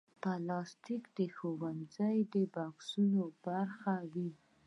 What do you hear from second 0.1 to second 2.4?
پلاستيک د ښوونځي د